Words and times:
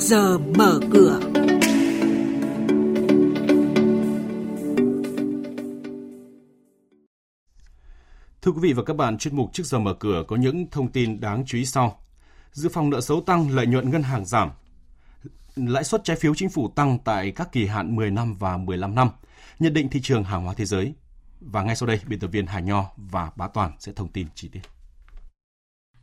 giờ 0.00 0.38
mở 0.38 0.80
cửa. 0.92 1.20
Thưa 8.42 8.52
quý 8.52 8.60
vị 8.60 8.72
và 8.72 8.82
các 8.82 8.96
bạn, 8.96 9.18
chuyên 9.18 9.36
mục 9.36 9.50
trước 9.52 9.66
giờ 9.66 9.78
mở 9.78 9.94
cửa 9.94 10.24
có 10.28 10.36
những 10.36 10.70
thông 10.70 10.92
tin 10.92 11.20
đáng 11.20 11.44
chú 11.46 11.58
ý 11.58 11.64
sau. 11.64 12.00
Dự 12.52 12.68
phòng 12.68 12.90
nợ 12.90 13.00
xấu 13.00 13.20
tăng, 13.20 13.50
lợi 13.50 13.66
nhuận 13.66 13.90
ngân 13.90 14.02
hàng 14.02 14.24
giảm. 14.24 14.50
Lãi 15.56 15.84
suất 15.84 16.04
trái 16.04 16.16
phiếu 16.16 16.34
chính 16.34 16.50
phủ 16.50 16.68
tăng 16.68 16.98
tại 17.04 17.30
các 17.30 17.52
kỳ 17.52 17.66
hạn 17.66 17.96
10 17.96 18.10
năm 18.10 18.34
và 18.34 18.56
15 18.56 18.94
năm. 18.94 19.10
Nhận 19.58 19.74
định 19.74 19.88
thị 19.88 20.00
trường 20.02 20.24
hàng 20.24 20.44
hóa 20.44 20.54
thế 20.54 20.64
giới. 20.64 20.94
Và 21.40 21.62
ngay 21.62 21.76
sau 21.76 21.86
đây, 21.86 22.00
biên 22.06 22.20
tập 22.20 22.28
viên 22.28 22.46
Hải 22.46 22.62
Nho 22.62 22.84
và 22.96 23.30
Bá 23.36 23.48
Toàn 23.48 23.72
sẽ 23.78 23.92
thông 23.92 24.08
tin 24.08 24.26
chi 24.34 24.48
tiết. 24.48 24.79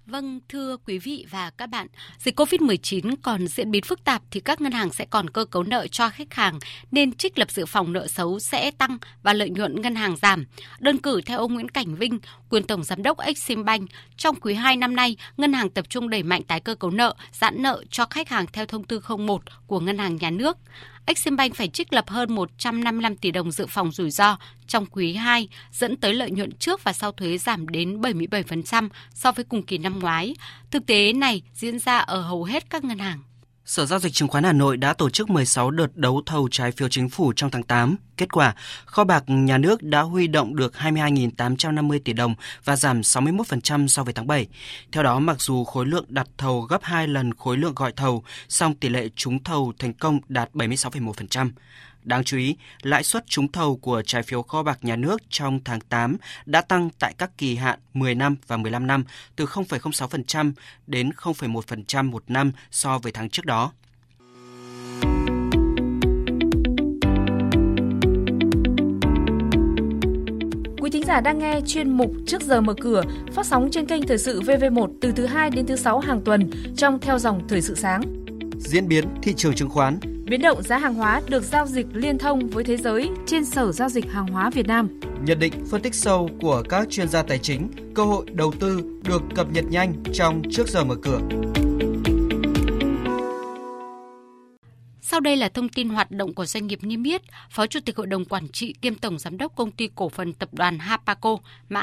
Vâng, 0.07 0.39
thưa 0.49 0.77
quý 0.85 0.97
vị 0.97 1.25
và 1.31 1.49
các 1.49 1.69
bạn, 1.69 1.87
dịch 2.17 2.39
COVID-19 2.39 3.15
còn 3.21 3.47
diễn 3.47 3.71
biến 3.71 3.83
phức 3.83 4.03
tạp 4.03 4.21
thì 4.31 4.39
các 4.39 4.61
ngân 4.61 4.71
hàng 4.71 4.93
sẽ 4.93 5.05
còn 5.05 5.29
cơ 5.29 5.45
cấu 5.45 5.63
nợ 5.63 5.87
cho 5.87 6.09
khách 6.09 6.33
hàng 6.33 6.59
nên 6.91 7.13
trích 7.13 7.37
lập 7.37 7.51
dự 7.51 7.65
phòng 7.65 7.93
nợ 7.93 8.07
xấu 8.07 8.39
sẽ 8.39 8.71
tăng 8.71 8.97
và 9.23 9.33
lợi 9.33 9.49
nhuận 9.49 9.81
ngân 9.81 9.95
hàng 9.95 10.15
giảm. 10.15 10.45
Đơn 10.79 10.97
cử 10.97 11.21
theo 11.25 11.39
ông 11.39 11.53
Nguyễn 11.53 11.69
Cảnh 11.69 11.95
Vinh, 11.95 12.19
quyền 12.49 12.63
tổng 12.63 12.83
giám 12.83 13.03
đốc 13.03 13.17
exim 13.17 13.65
bank 13.65 13.89
trong 14.17 14.35
quý 14.35 14.53
2 14.53 14.75
năm 14.75 14.95
nay, 14.95 15.17
ngân 15.37 15.53
hàng 15.53 15.69
tập 15.69 15.85
trung 15.89 16.09
đẩy 16.09 16.23
mạnh 16.23 16.43
tái 16.43 16.59
cơ 16.59 16.75
cấu 16.75 16.91
nợ, 16.91 17.15
giãn 17.31 17.61
nợ 17.61 17.83
cho 17.89 18.05
khách 18.09 18.29
hàng 18.29 18.45
theo 18.53 18.65
thông 18.65 18.83
tư 18.83 19.01
01 19.17 19.41
của 19.67 19.79
ngân 19.79 19.97
hàng 19.97 20.15
nhà 20.15 20.29
nước. 20.29 20.57
Eximbank 21.07 21.55
phải 21.55 21.67
trích 21.67 21.93
lập 21.93 22.09
hơn 22.09 22.35
155 22.35 23.15
tỷ 23.15 23.31
đồng 23.31 23.51
dự 23.51 23.65
phòng 23.69 23.91
rủi 23.91 24.11
ro 24.11 24.37
trong 24.67 24.85
quý 24.85 25.13
2, 25.13 25.47
dẫn 25.71 25.97
tới 25.97 26.13
lợi 26.13 26.31
nhuận 26.31 26.51
trước 26.51 26.83
và 26.83 26.93
sau 26.93 27.11
thuế 27.11 27.37
giảm 27.37 27.67
đến 27.67 28.01
77% 28.01 28.89
so 29.13 29.31
với 29.31 29.45
cùng 29.45 29.63
kỳ 29.63 29.77
năm 29.77 29.99
ngoái. 29.99 30.35
Thực 30.71 30.85
tế 30.85 31.13
này 31.13 31.41
diễn 31.53 31.79
ra 31.79 31.97
ở 31.97 32.21
hầu 32.21 32.43
hết 32.43 32.69
các 32.69 32.83
ngân 32.83 32.99
hàng. 32.99 33.19
Sở 33.67 33.85
Giao 33.85 33.99
dịch 33.99 34.13
Chứng 34.13 34.27
khoán 34.27 34.43
Hà 34.43 34.53
Nội 34.53 34.77
đã 34.77 34.93
tổ 34.93 35.09
chức 35.09 35.29
16 35.29 35.71
đợt 35.71 35.97
đấu 35.97 36.21
thầu 36.25 36.47
trái 36.51 36.71
phiếu 36.71 36.89
chính 36.89 37.09
phủ 37.09 37.33
trong 37.35 37.51
tháng 37.51 37.63
8. 37.63 37.95
Kết 38.17 38.33
quả, 38.33 38.55
kho 38.85 39.03
bạc 39.03 39.23
nhà 39.27 39.57
nước 39.57 39.83
đã 39.83 40.01
huy 40.01 40.27
động 40.27 40.55
được 40.55 40.73
22.850 40.77 41.99
tỷ 42.05 42.13
đồng 42.13 42.35
và 42.63 42.75
giảm 42.75 43.01
61% 43.01 43.87
so 43.87 44.03
với 44.03 44.13
tháng 44.13 44.27
7. 44.27 44.47
Theo 44.91 45.03
đó, 45.03 45.19
mặc 45.19 45.41
dù 45.41 45.63
khối 45.63 45.85
lượng 45.85 46.05
đặt 46.07 46.27
thầu 46.37 46.61
gấp 46.61 46.83
2 46.83 47.07
lần 47.07 47.33
khối 47.33 47.57
lượng 47.57 47.73
gọi 47.75 47.91
thầu, 47.91 48.23
song 48.49 48.75
tỷ 48.75 48.89
lệ 48.89 49.09
trúng 49.15 49.43
thầu 49.43 49.73
thành 49.79 49.93
công 49.93 50.19
đạt 50.27 50.49
76,1%. 50.53 51.49
Đáng 52.03 52.23
chú 52.23 52.37
ý, 52.37 52.55
lãi 52.81 53.03
suất 53.03 53.25
trúng 53.27 53.51
thầu 53.51 53.77
của 53.77 54.01
trái 54.05 54.23
phiếu 54.23 54.41
kho 54.41 54.63
bạc 54.63 54.79
nhà 54.81 54.95
nước 54.95 55.21
trong 55.29 55.59
tháng 55.65 55.79
8 55.81 56.17
đã 56.45 56.61
tăng 56.61 56.89
tại 56.99 57.13
các 57.17 57.37
kỳ 57.37 57.55
hạn 57.55 57.79
10 57.93 58.15
năm 58.15 58.35
và 58.47 58.57
15 58.57 58.87
năm 58.87 59.03
từ 59.35 59.45
0,06% 59.45 60.51
đến 60.87 61.09
0,1% 61.17 62.11
một 62.11 62.23
năm 62.27 62.51
so 62.71 62.99
với 62.99 63.11
tháng 63.11 63.29
trước 63.29 63.45
đó. 63.45 63.71
Quý 70.81 70.91
thính 70.91 71.03
giả 71.05 71.21
đang 71.21 71.39
nghe 71.39 71.61
chuyên 71.67 71.97
mục 71.97 72.11
Trước 72.27 72.41
giờ 72.41 72.61
mở 72.61 72.73
cửa 72.81 73.03
phát 73.33 73.45
sóng 73.45 73.69
trên 73.71 73.85
kênh 73.85 74.07
Thời 74.07 74.17
sự 74.17 74.41
VV1 74.41 74.93
từ 75.01 75.11
thứ 75.11 75.25
2 75.25 75.49
đến 75.49 75.65
thứ 75.65 75.75
6 75.75 75.99
hàng 75.99 76.21
tuần 76.25 76.49
trong 76.77 76.99
theo 76.99 77.19
dòng 77.19 77.47
Thời 77.47 77.61
sự 77.61 77.75
sáng. 77.75 78.01
Diễn 78.59 78.87
biến 78.87 79.05
thị 79.21 79.33
trường 79.37 79.53
chứng 79.53 79.69
khoán 79.69 79.99
Biến 80.29 80.41
động 80.41 80.63
giá 80.63 80.77
hàng 80.77 80.93
hóa 80.93 81.21
được 81.27 81.43
giao 81.43 81.67
dịch 81.67 81.85
liên 81.93 82.17
thông 82.17 82.49
với 82.49 82.63
thế 82.63 82.77
giới 82.77 83.09
trên 83.25 83.45
Sở 83.45 83.71
Giao 83.71 83.89
dịch 83.89 84.11
Hàng 84.11 84.27
hóa 84.27 84.49
Việt 84.49 84.67
Nam. 84.67 84.99
Nhận 85.23 85.39
định 85.39 85.53
phân 85.71 85.81
tích 85.81 85.95
sâu 85.95 86.29
của 86.41 86.63
các 86.69 86.89
chuyên 86.89 87.07
gia 87.09 87.23
tài 87.23 87.39
chính, 87.39 87.69
cơ 87.95 88.03
hội 88.03 88.25
đầu 88.33 88.53
tư 88.59 88.99
được 89.03 89.21
cập 89.35 89.51
nhật 89.51 89.65
nhanh 89.69 89.93
trong 90.13 90.41
trước 90.51 90.67
giờ 90.67 90.83
mở 90.83 90.95
cửa. 91.03 91.19
Sau 95.01 95.19
đây 95.19 95.35
là 95.35 95.49
thông 95.49 95.69
tin 95.69 95.89
hoạt 95.89 96.11
động 96.11 96.33
của 96.33 96.45
doanh 96.45 96.67
nghiệp 96.67 96.79
niêm 96.81 97.03
yết. 97.03 97.21
Phó 97.49 97.67
Chủ 97.67 97.79
tịch 97.85 97.97
Hội 97.97 98.07
đồng 98.07 98.25
Quản 98.25 98.47
trị 98.47 98.73
kiêm 98.81 98.95
Tổng 98.95 99.19
Giám 99.19 99.37
đốc 99.37 99.55
Công 99.55 99.71
ty 99.71 99.89
Cổ 99.95 100.09
phần 100.09 100.33
Tập 100.33 100.49
đoàn 100.51 100.79
Hapaco, 100.79 101.37
mã 101.69 101.81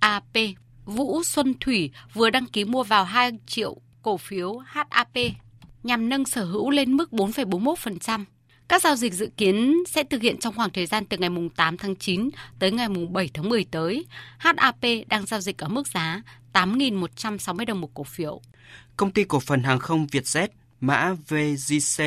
HAP, 0.00 0.36
Vũ 0.84 1.22
Xuân 1.22 1.54
Thủy 1.60 1.90
vừa 2.14 2.30
đăng 2.30 2.46
ký 2.46 2.64
mua 2.64 2.82
vào 2.82 3.04
2 3.04 3.32
triệu 3.46 3.76
cổ 4.02 4.16
phiếu 4.16 4.58
HAP 4.58 5.08
nhằm 5.84 6.08
nâng 6.08 6.24
sở 6.24 6.44
hữu 6.44 6.70
lên 6.70 6.92
mức 6.92 7.10
4,41%. 7.12 8.24
Các 8.68 8.82
giao 8.82 8.96
dịch 8.96 9.12
dự 9.12 9.30
kiến 9.36 9.82
sẽ 9.88 10.04
thực 10.04 10.22
hiện 10.22 10.38
trong 10.38 10.54
khoảng 10.54 10.70
thời 10.70 10.86
gian 10.86 11.04
từ 11.06 11.16
ngày 11.16 11.30
8 11.56 11.76
tháng 11.76 11.96
9 11.96 12.28
tới 12.58 12.70
ngày 12.70 12.88
7 13.10 13.30
tháng 13.34 13.48
10 13.48 13.64
tới. 13.70 14.06
HAP 14.38 14.80
đang 15.08 15.26
giao 15.26 15.40
dịch 15.40 15.58
ở 15.58 15.68
mức 15.68 15.88
giá 15.88 16.22
8.160 16.52 17.64
đồng 17.66 17.80
một 17.80 17.94
cổ 17.94 18.04
phiếu. 18.04 18.40
Công 18.96 19.10
ty 19.10 19.24
cổ 19.24 19.40
phần 19.40 19.62
hàng 19.62 19.78
không 19.78 20.06
Vietjet, 20.06 20.48
mã 20.80 21.14
VGC 21.28 22.04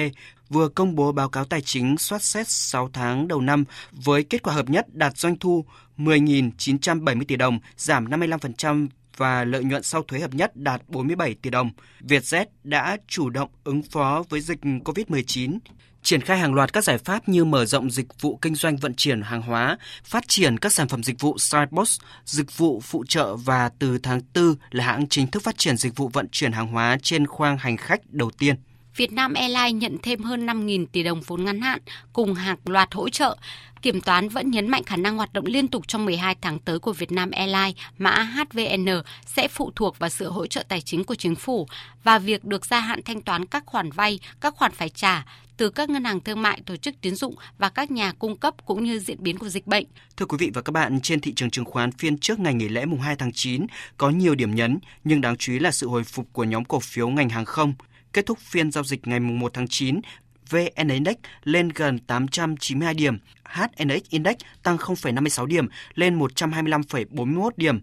vừa 0.50 0.70
công 0.70 0.96
bố 0.96 1.12
báo 1.12 1.30
cáo 1.30 1.46
tài 1.46 1.62
chính 1.62 1.98
soát 1.98 2.24
xét 2.24 2.48
6 2.50 2.90
tháng 2.94 3.28
đầu 3.28 3.42
năm 3.42 3.64
với 3.92 4.24
kết 4.24 4.44
quả 4.44 4.54
hợp 4.54 4.70
nhất 4.70 4.86
đạt 4.96 5.18
doanh 5.18 5.40
thu 5.40 5.66
10.970 5.98 7.24
tỷ 7.28 7.36
đồng, 7.36 7.60
giảm 7.78 8.06
55% 8.06 8.88
và 9.18 9.44
lợi 9.44 9.64
nhuận 9.64 9.84
sau 9.84 10.04
thuế 10.04 10.20
hợp 10.20 10.34
nhất 10.34 10.56
đạt 10.56 10.82
47 10.88 11.36
tỷ 11.42 11.50
đồng. 11.50 11.70
Vietjet 12.02 12.46
đã 12.64 12.98
chủ 13.08 13.30
động 13.30 13.50
ứng 13.64 13.84
phó 13.84 14.24
với 14.30 14.42
dịch 14.42 14.60
COVID-19, 14.62 15.58
triển 16.02 16.22
khai 16.22 16.38
hàng 16.38 16.54
loạt 16.54 16.74
các 16.74 16.84
giải 16.84 16.98
pháp 16.98 17.30
như 17.30 17.46
mở 17.46 17.66
rộng 17.66 17.92
dịch 17.92 18.22
vụ 18.22 18.38
kinh 18.42 18.56
doanh 18.56 18.78
vận 18.78 18.94
chuyển 18.94 19.22
hàng 19.22 19.42
hóa, 19.42 19.78
phát 20.04 20.28
triển 20.28 20.58
các 20.58 20.74
sản 20.74 20.88
phẩm 20.88 21.04
dịch 21.04 21.20
vụ 21.20 21.38
sidebox, 21.38 22.00
dịch 22.26 22.58
vụ 22.58 22.82
phụ 22.84 23.04
trợ 23.08 23.36
và 23.36 23.70
từ 23.80 23.98
tháng 23.98 24.22
4 24.36 24.56
là 24.72 24.84
hãng 24.84 25.08
chính 25.10 25.28
thức 25.28 25.44
phát 25.44 25.58
triển 25.58 25.78
dịch 25.78 25.96
vụ 25.96 26.08
vận 26.08 26.28
chuyển 26.32 26.52
hàng 26.52 26.68
hóa 26.68 26.98
trên 27.02 27.28
khoang 27.28 27.58
hành 27.58 27.78
khách 27.78 28.02
đầu 28.10 28.32
tiên. 28.38 28.56
Việt 28.98 29.12
Nam 29.12 29.34
Airlines 29.34 29.82
nhận 29.82 29.98
thêm 30.04 30.24
hơn 30.24 30.46
5.000 30.46 30.86
tỷ 30.92 31.04
đồng 31.04 31.22
vốn 31.22 31.46
ngắn 31.46 31.62
hạn 31.62 31.80
cùng 32.14 32.34
hàng 32.34 32.58
loạt 32.66 32.94
hỗ 32.94 33.10
trợ. 33.10 33.38
Kiểm 33.82 34.02
toán 34.02 34.30
vẫn 34.30 34.52
nhấn 34.52 34.68
mạnh 34.68 34.84
khả 34.84 34.96
năng 34.96 35.18
hoạt 35.18 35.34
động 35.34 35.46
liên 35.46 35.68
tục 35.68 35.88
trong 35.88 36.06
12 36.06 36.36
tháng 36.42 36.60
tới 36.60 36.80
của 36.80 36.94
Việt 36.94 37.12
Nam 37.12 37.32
Airlines, 37.32 37.76
mã 37.98 38.24
HVN, 38.24 38.86
sẽ 39.26 39.48
phụ 39.48 39.72
thuộc 39.76 40.00
vào 40.00 40.10
sự 40.10 40.30
hỗ 40.30 40.48
trợ 40.48 40.64
tài 40.68 40.82
chính 40.82 41.04
của 41.04 41.16
chính 41.16 41.36
phủ 41.36 41.68
và 42.04 42.20
việc 42.20 42.46
được 42.46 42.66
gia 42.66 42.80
hạn 42.80 43.02
thanh 43.06 43.22
toán 43.22 43.46
các 43.46 43.64
khoản 43.66 43.92
vay, 43.92 44.20
các 44.42 44.56
khoản 44.56 44.72
phải 44.72 44.90
trả 44.90 45.26
từ 45.58 45.70
các 45.70 45.90
ngân 45.90 46.04
hàng 46.04 46.20
thương 46.20 46.42
mại, 46.42 46.62
tổ 46.66 46.76
chức 46.76 46.96
tín 47.02 47.16
dụng 47.16 47.36
và 47.58 47.70
các 47.70 47.92
nhà 47.92 48.14
cung 48.20 48.38
cấp 48.38 48.54
cũng 48.66 48.84
như 48.84 49.00
diễn 49.00 49.24
biến 49.24 49.38
của 49.38 49.50
dịch 49.50 49.68
bệnh. 49.68 49.86
Thưa 50.18 50.26
quý 50.26 50.38
vị 50.40 50.52
và 50.54 50.62
các 50.62 50.72
bạn, 50.72 51.00
trên 51.02 51.22
thị 51.22 51.34
trường 51.36 51.50
chứng 51.50 51.66
khoán 51.66 51.92
phiên 51.92 52.18
trước 52.18 52.40
ngày 52.40 52.54
nghỉ 52.54 52.68
lễ 52.70 52.86
mùng 52.86 53.02
2 53.02 53.16
tháng 53.16 53.32
9 53.32 53.66
có 53.98 54.10
nhiều 54.10 54.36
điểm 54.36 54.56
nhấn, 54.56 54.80
nhưng 55.04 55.22
đáng 55.22 55.38
chú 55.38 55.54
ý 55.54 55.60
là 55.60 55.72
sự 55.72 55.88
hồi 55.88 56.04
phục 56.04 56.34
của 56.34 56.44
nhóm 56.44 56.66
cổ 56.66 56.80
phiếu 56.80 57.10
ngành 57.10 57.30
hàng 57.30 57.46
không. 57.46 57.74
Kết 58.14 58.26
thúc 58.26 58.40
phiên 58.40 58.72
giao 58.72 58.84
dịch 58.84 59.08
ngày 59.08 59.20
1 59.20 59.54
tháng 59.54 59.68
9, 59.68 60.02
VN 60.50 60.88
Index 60.88 61.16
lên 61.44 61.70
gần 61.70 62.00
892 62.00 62.94
điểm, 62.94 63.18
HNX 63.44 64.10
Index 64.10 64.36
tăng 64.64 64.78
0,56 64.78 65.46
điểm 65.46 65.68
lên 65.96 66.20
125,41 66.20 67.50
điểm. 67.58 67.80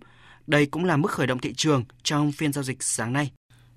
Đây 0.47 0.67
cũng 0.67 0.85
là 0.85 0.97
mức 0.97 1.11
khởi 1.11 1.27
động 1.27 1.39
thị 1.39 1.55
trường 1.57 1.85
trong 2.03 2.33
phiên 2.33 2.53
giao 2.53 2.65
dịch 2.65 2.83
sáng 2.83 3.13
nay. 3.13 3.31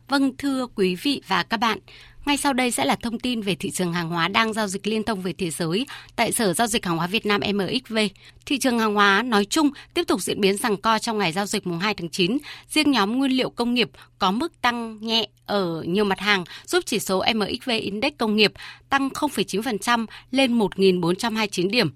Vâng, 0.07 0.37
thưa 0.37 0.67
quý 0.75 0.95
vị 0.95 1.21
và 1.27 1.43
các 1.43 1.57
bạn, 1.57 1.79
ngay 2.25 2.37
sau 2.37 2.53
đây 2.53 2.71
sẽ 2.71 2.85
là 2.85 2.95
thông 2.95 3.19
tin 3.19 3.41
về 3.41 3.55
thị 3.55 3.71
trường 3.71 3.93
hàng 3.93 4.09
hóa 4.09 4.27
đang 4.27 4.53
giao 4.53 4.67
dịch 4.67 4.87
liên 4.87 5.03
thông 5.03 5.21
về 5.21 5.33
thế 5.33 5.49
giới 5.49 5.85
tại 6.15 6.31
Sở 6.31 6.53
Giao 6.53 6.67
dịch 6.67 6.85
Hàng 6.85 6.97
hóa 6.97 7.07
Việt 7.07 7.25
Nam 7.25 7.41
MXV. 7.53 7.97
Thị 8.45 8.57
trường 8.57 8.79
hàng 8.79 8.93
hóa 8.93 9.23
nói 9.23 9.45
chung 9.45 9.69
tiếp 9.93 10.03
tục 10.07 10.21
diễn 10.21 10.41
biến 10.41 10.57
rằng 10.57 10.77
co 10.77 10.99
trong 10.99 11.17
ngày 11.17 11.31
giao 11.31 11.45
dịch 11.45 11.67
mùng 11.67 11.79
2 11.79 11.93
tháng 11.93 12.09
9. 12.09 12.37
Riêng 12.69 12.91
nhóm 12.91 13.17
nguyên 13.17 13.31
liệu 13.31 13.49
công 13.49 13.73
nghiệp 13.73 13.89
có 14.19 14.31
mức 14.31 14.61
tăng 14.61 14.97
nhẹ 15.01 15.27
ở 15.45 15.83
nhiều 15.87 16.05
mặt 16.05 16.19
hàng 16.19 16.43
giúp 16.65 16.83
chỉ 16.85 16.99
số 16.99 17.23
MXV 17.35 17.69
Index 17.69 18.13
công 18.17 18.35
nghiệp 18.35 18.53
tăng 18.89 19.09
0,9% 19.09 20.05
lên 20.31 20.59
1.429 20.59 21.69
điểm. 21.69 21.89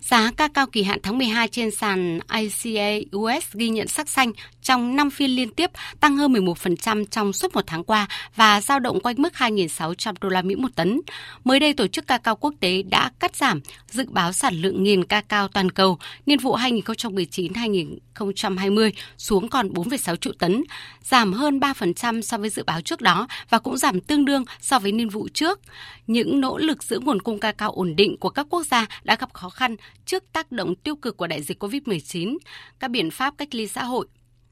Giá 0.00 0.30
ca 0.36 0.48
cao 0.48 0.66
kỳ 0.66 0.82
hạn 0.82 0.98
tháng 1.02 1.18
12 1.18 1.48
trên 1.48 1.70
sàn 1.70 2.20
ICA 2.32 3.16
US 3.16 3.44
ghi 3.52 3.68
nhận 3.68 3.88
sắc 3.88 4.08
xanh 4.08 4.32
trong 4.62 4.96
5 4.96 5.10
phiên 5.10 5.30
liên 5.30 5.50
tiếp, 5.50 5.70
tăng 6.00 6.16
hơn 6.16 6.32
11% 6.32 7.04
trong 7.04 7.32
suốt 7.32 7.54
một 7.54 7.64
tháng 7.66 7.84
qua 7.84 8.08
và 8.36 8.60
dao 8.60 8.80
động 8.80 9.00
quanh 9.00 9.14
mức 9.18 9.32
2.600 9.32 10.14
đô 10.20 10.28
la 10.28 10.42
Mỹ 10.42 10.54
một 10.54 10.68
tấn. 10.74 11.00
Mới 11.44 11.60
đây, 11.60 11.74
tổ 11.74 11.86
chức 11.86 12.06
ca 12.06 12.18
cao 12.18 12.36
quốc 12.36 12.54
tế 12.60 12.82
đã 12.82 13.10
cắt 13.18 13.36
giảm 13.36 13.60
dự 13.90 14.04
báo 14.08 14.32
sản 14.32 14.54
lượng 14.54 14.82
nghiền 14.82 15.04
ca 15.04 15.20
cao 15.20 15.48
toàn 15.48 15.70
cầu 15.70 15.98
niên 16.26 16.38
vụ 16.38 16.56
2019-2020 16.56 18.90
xuống 19.18 19.48
còn 19.48 19.68
4,6 19.68 20.16
triệu 20.16 20.32
tấn, 20.38 20.64
giảm 21.02 21.32
hơn 21.32 21.58
3% 21.58 22.20
so 22.20 22.38
với 22.38 22.50
dự 22.50 22.62
báo 22.66 22.80
trước 22.80 23.00
đó 23.00 23.26
và 23.50 23.58
cũng 23.58 23.76
giảm 23.76 24.00
tương 24.00 24.24
đương 24.24 24.44
so 24.60 24.78
với 24.78 24.92
niên 24.92 25.08
vụ 25.08 25.28
trước. 25.34 25.60
Những 26.06 26.40
nỗ 26.40 26.58
lực 26.58 26.84
giữ 26.84 26.98
nguồn 26.98 27.22
cung 27.22 27.40
ca 27.40 27.52
cao 27.52 27.72
ổn 27.72 27.96
định 27.96 28.16
của 28.16 28.30
các 28.30 28.46
quốc 28.50 28.66
gia 28.66 28.86
đã 29.04 29.16
gặp 29.16 29.32
khó 29.32 29.50
khăn 29.50 29.76
trước 30.04 30.24
tác 30.32 30.52
động 30.52 30.74
tiêu 30.74 30.96
cực 30.96 31.16
của 31.16 31.26
đại 31.26 31.42
dịch 31.42 31.62
COVID-19, 31.62 32.38
các 32.78 32.90
biện 32.90 33.10
pháp 33.10 33.34
cách 33.38 33.54
ly 33.54 33.66
xã 33.66 33.84
hội 33.84 34.06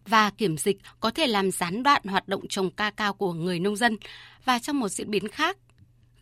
và 0.07 0.31
kiểm 0.31 0.57
dịch 0.57 0.79
có 1.01 1.11
thể 1.11 1.27
làm 1.27 1.51
gián 1.51 1.83
đoạn 1.83 2.03
hoạt 2.05 2.29
động 2.29 2.49
trồng 2.49 2.71
ca 2.71 2.91
cao 2.91 3.15
của 3.15 3.33
người 3.33 3.61
nông 3.61 3.77
dân. 3.77 3.97
Và 4.45 4.59
trong 4.59 4.81
một 4.81 4.89
diễn 4.89 5.11
biến 5.11 5.29
khác, 5.29 5.57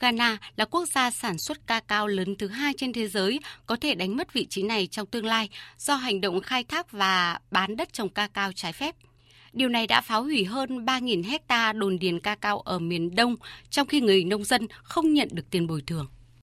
Ghana 0.00 0.38
là 0.56 0.64
quốc 0.64 0.86
gia 0.86 1.10
sản 1.10 1.38
xuất 1.38 1.66
ca 1.66 1.80
cao 1.80 2.06
lớn 2.06 2.36
thứ 2.36 2.48
hai 2.48 2.72
trên 2.76 2.92
thế 2.92 3.08
giới, 3.08 3.40
có 3.66 3.76
thể 3.76 3.94
đánh 3.94 4.16
mất 4.16 4.32
vị 4.32 4.46
trí 4.50 4.62
này 4.62 4.86
trong 4.86 5.06
tương 5.06 5.26
lai 5.26 5.48
do 5.78 5.94
hành 5.94 6.20
động 6.20 6.40
khai 6.40 6.64
thác 6.64 6.92
và 6.92 7.38
bán 7.50 7.76
đất 7.76 7.92
trồng 7.92 8.08
ca 8.08 8.28
cao 8.28 8.52
trái 8.52 8.72
phép. 8.72 8.96
Điều 9.52 9.68
này 9.68 9.86
đã 9.86 10.00
phá 10.00 10.16
hủy 10.16 10.44
hơn 10.44 10.84
3.000 10.84 11.24
hecta 11.24 11.72
đồn 11.72 11.98
điền 11.98 12.20
ca 12.20 12.34
cao 12.34 12.60
ở 12.60 12.78
miền 12.78 13.14
Đông, 13.14 13.36
trong 13.70 13.86
khi 13.86 14.00
người 14.00 14.24
nông 14.24 14.44
dân 14.44 14.66
không 14.82 15.14
nhận 15.14 15.28
được 15.32 15.50
tiền 15.50 15.66
bồi 15.66 15.82
thường. 15.86 16.06